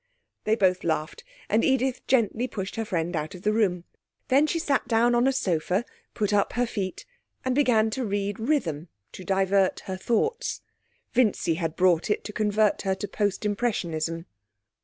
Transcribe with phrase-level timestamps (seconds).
[0.45, 3.83] They both laughed, and Edith gently pushed her friend out of the room.
[4.29, 5.85] Then she sat down on a sofa,
[6.15, 7.05] put up her feet,
[7.45, 10.61] and began to read Rhythm to divert her thoughts.
[11.13, 14.25] Vincy had brought it to convert her to Post Impressionism.